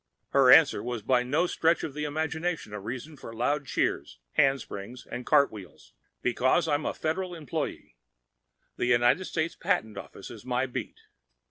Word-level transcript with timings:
Her 0.29 0.49
answer 0.51 0.81
was 0.81 1.03
by 1.03 1.21
no 1.21 1.45
stretch 1.45 1.83
of 1.83 1.93
the 1.93 2.05
imagination 2.05 2.73
a 2.73 2.79
reason 2.79 3.17
for 3.17 3.35
loud 3.35 3.67
cheers, 3.67 4.17
handsprings 4.31 5.05
and 5.05 5.27
cartwheels. 5.27 5.93
Because 6.23 6.67
I'm 6.67 6.87
a 6.87 6.93
Federal 6.95 7.35
employee. 7.35 7.97
The 8.77 8.87
United 8.87 9.25
States 9.25 9.55
Patent 9.55 9.99
Office 9.99 10.31
is 10.31 10.43
my 10.43 10.65
beat. 10.65 10.97